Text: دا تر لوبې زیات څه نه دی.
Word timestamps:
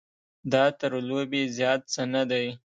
دا 0.51 0.63
تر 0.79 0.91
لوبې 1.07 1.43
زیات 1.57 1.81
څه 1.93 2.01
نه 2.13 2.23
دی. 2.31 2.45